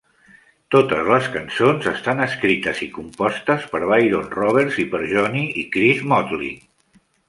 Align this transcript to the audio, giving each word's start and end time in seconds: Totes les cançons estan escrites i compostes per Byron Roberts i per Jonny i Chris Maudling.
Totes 0.75 1.03
les 1.11 1.29
cançons 1.35 1.91
estan 1.91 2.25
escrites 2.29 2.83
i 2.87 2.89
compostes 2.97 3.71
per 3.75 3.85
Byron 3.95 4.29
Roberts 4.41 4.85
i 4.89 4.91
per 4.97 5.07
Jonny 5.17 5.49
i 5.65 5.71
Chris 5.79 6.07
Maudling. 6.13 6.63